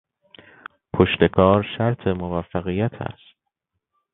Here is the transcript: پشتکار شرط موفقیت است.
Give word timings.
پشتکار 0.95 1.65
شرط 1.77 2.07
موفقیت 2.07 2.93
است. 2.93 3.37